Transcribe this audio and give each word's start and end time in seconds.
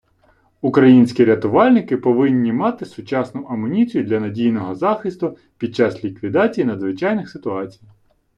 Українські 0.61 1.25
рятувальники 1.25 1.97
повинні 1.97 2.53
мати 2.53 2.85
сучасну 2.85 3.43
амуніцію 3.43 4.03
для 4.03 4.19
надійного 4.19 4.75
захисту 4.75 5.37
під 5.57 5.75
час 5.75 6.03
ліквідації 6.03 6.65
надзвичайних 6.65 7.29
ситуацій 7.29 7.81